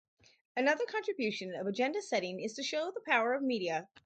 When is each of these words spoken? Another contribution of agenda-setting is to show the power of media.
Another 0.57 0.87
contribution 0.87 1.53
of 1.53 1.67
agenda-setting 1.67 2.39
is 2.39 2.55
to 2.55 2.63
show 2.63 2.89
the 2.89 3.03
power 3.05 3.35
of 3.35 3.43
media. 3.43 3.87